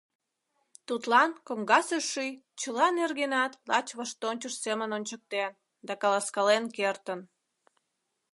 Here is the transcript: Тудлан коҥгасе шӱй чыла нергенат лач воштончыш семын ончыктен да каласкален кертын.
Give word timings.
Тудлан 0.87 1.29
коҥгасе 1.47 1.99
шӱй 2.11 2.31
чыла 2.59 2.87
нергенат 2.97 3.51
лач 3.69 3.87
воштончыш 3.97 4.53
семын 4.63 4.89
ончыктен 4.97 5.51
да 5.87 5.93
каласкален 6.01 6.63
кертын. 6.75 7.19